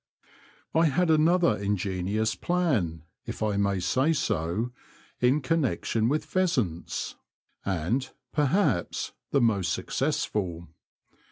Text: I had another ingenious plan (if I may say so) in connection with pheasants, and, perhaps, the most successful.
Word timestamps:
I 0.73 0.85
had 0.87 1.11
another 1.11 1.55
ingenious 1.55 2.33
plan 2.33 3.03
(if 3.27 3.43
I 3.43 3.55
may 3.57 3.79
say 3.79 4.13
so) 4.13 4.71
in 5.19 5.41
connection 5.41 6.09
with 6.09 6.25
pheasants, 6.25 7.17
and, 7.63 8.09
perhaps, 8.33 9.11
the 9.29 9.41
most 9.41 9.71
successful. 9.71 10.69